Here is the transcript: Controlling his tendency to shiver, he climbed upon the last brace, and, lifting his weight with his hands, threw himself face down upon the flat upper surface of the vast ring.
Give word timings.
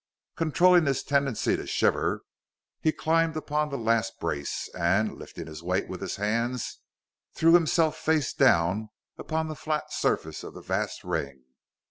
Controlling 0.35 0.87
his 0.87 1.03
tendency 1.03 1.55
to 1.55 1.67
shiver, 1.67 2.23
he 2.81 2.91
climbed 2.91 3.37
upon 3.37 3.69
the 3.69 3.77
last 3.77 4.19
brace, 4.19 4.67
and, 4.73 5.13
lifting 5.13 5.45
his 5.45 5.61
weight 5.61 5.87
with 5.87 6.01
his 6.01 6.15
hands, 6.15 6.79
threw 7.35 7.53
himself 7.53 7.97
face 7.97 8.33
down 8.33 8.89
upon 9.19 9.47
the 9.47 9.55
flat 9.55 9.83
upper 9.83 9.91
surface 9.91 10.43
of 10.43 10.55
the 10.55 10.61
vast 10.61 11.03
ring. 11.03 11.43